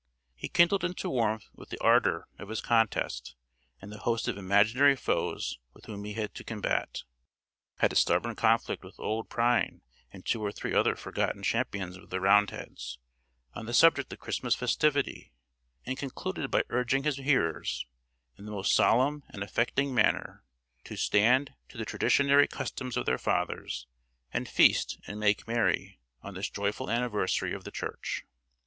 He 0.33 0.49
kindled 0.49 0.83
into 0.83 1.11
warmth 1.11 1.49
with 1.53 1.69
the 1.69 1.77
ardour 1.79 2.27
of 2.39 2.49
his 2.49 2.59
contest, 2.59 3.35
and 3.79 3.91
the 3.91 3.99
host 3.99 4.27
of 4.27 4.35
imaginary 4.35 4.95
foes 4.95 5.59
with 5.73 5.85
whom 5.85 6.03
he 6.05 6.13
had 6.13 6.33
to 6.33 6.43
combat; 6.43 7.03
had 7.77 7.93
a 7.93 7.95
stubborn 7.95 8.33
conflict 8.35 8.83
with 8.83 8.99
old 8.99 9.29
Prynne 9.29 9.83
and 10.11 10.25
two 10.25 10.41
or 10.43 10.51
three 10.51 10.73
other 10.73 10.95
forgotten 10.95 11.43
champions 11.43 11.97
of 11.97 12.09
the 12.09 12.19
Roundheads, 12.19 12.97
on 13.53 13.67
the 13.67 13.75
subject 13.75 14.11
of 14.11 14.17
Christmas 14.17 14.55
festivity; 14.55 15.33
and 15.85 15.95
concluded 15.99 16.49
by 16.49 16.63
urging 16.71 17.03
his 17.03 17.17
hearers, 17.17 17.85
in 18.39 18.45
the 18.45 18.51
most 18.51 18.73
solemn 18.73 19.21
and 19.29 19.43
affecting 19.43 19.93
manner, 19.93 20.43
to 20.85 20.95
stand 20.95 21.53
to 21.69 21.77
the 21.77 21.85
traditionary 21.85 22.47
customs 22.47 22.97
of 22.97 23.05
their 23.05 23.19
fathers, 23.19 23.85
and 24.33 24.49
feast 24.49 24.97
and 25.05 25.19
make 25.19 25.47
merry 25.47 25.99
on 26.23 26.33
this 26.33 26.49
joyful 26.49 26.89
anniversary 26.89 27.53
of 27.53 27.65
the 27.65 27.69
Church. 27.71 28.25